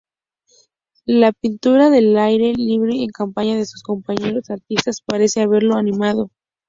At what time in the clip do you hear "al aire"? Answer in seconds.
1.95-2.53